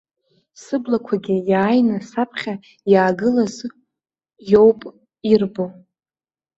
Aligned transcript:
Сыблақәагьы 0.61 1.35
иааины 1.49 1.97
саԥхьа 2.09 2.53
иаагылаз 2.91 3.55
иоуп 4.51 4.79
ирбо. 5.31 5.65